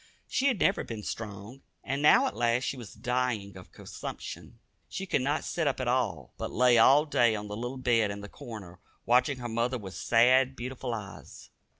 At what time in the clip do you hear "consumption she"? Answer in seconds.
3.71-5.05